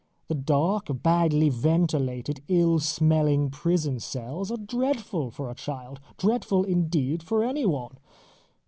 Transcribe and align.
The 0.29 0.33
dark, 0.33 0.87
badly 1.03 1.49
ventilated, 1.49 2.41
ill 2.47 2.79
smelling 2.79 3.51
prison 3.51 3.99
cells 3.99 4.49
are 4.51 4.57
dreadful 4.57 5.29
for 5.29 5.47
a 5.47 5.53
child, 5.53 5.99
dreadful 6.17 6.63
indeed 6.63 7.21
for 7.21 7.43
anyone. 7.43 7.99